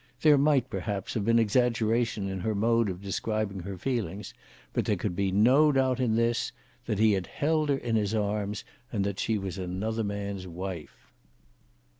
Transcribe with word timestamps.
There 0.23 0.35
might, 0.35 0.67
perhaps, 0.67 1.13
have 1.13 1.23
been 1.25 1.37
exaggeration 1.37 2.27
in 2.27 2.39
her 2.39 2.55
mode 2.55 2.89
of 2.89 3.03
describing 3.03 3.59
her 3.59 3.77
feelings, 3.77 4.33
but 4.73 4.85
there 4.85 4.95
could 4.95 5.15
be 5.15 5.31
no 5.31 5.71
doubt 5.71 5.99
in 5.99 6.15
this, 6.15 6.51
that 6.87 6.97
he 6.97 7.11
had 7.11 7.27
held 7.27 7.69
her 7.69 7.77
in 7.77 7.95
his 7.95 8.15
arms 8.15 8.63
and 8.91 9.03
that 9.05 9.19
she 9.19 9.37
was 9.37 9.59
another 9.59 10.03
man's 10.03 10.47
wife. 10.47 11.11